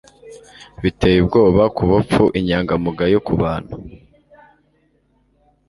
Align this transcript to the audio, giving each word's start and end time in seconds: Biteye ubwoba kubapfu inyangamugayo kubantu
Biteye 0.81 1.17
ubwoba 1.23 1.63
kubapfu 1.77 2.23
inyangamugayo 2.39 3.17
kubantu 3.27 3.75